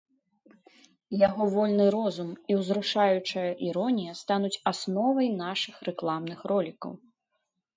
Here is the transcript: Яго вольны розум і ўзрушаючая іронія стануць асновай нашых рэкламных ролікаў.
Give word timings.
Яго 1.27 1.43
вольны 1.55 1.85
розум 1.95 2.31
і 2.53 2.57
ўзрушаючая 2.61 3.45
іронія 3.67 4.17
стануць 4.23 4.53
асновай 4.73 5.27
нашых 5.43 5.75
рэкламных 5.91 6.39
ролікаў. 6.55 6.91